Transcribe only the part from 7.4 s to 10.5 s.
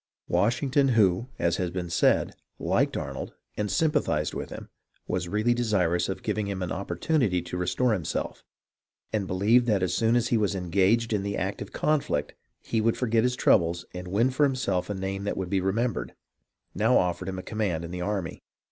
to restore himself, and believed that as soon as he